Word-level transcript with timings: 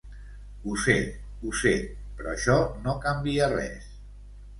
Ho 0.69 0.77
sé, 0.83 0.95
ho 1.41 1.51
sé, 1.59 1.73
però 2.21 2.31
això 2.31 2.55
no 2.87 2.95
canvia 3.05 3.51
res. 3.53 3.93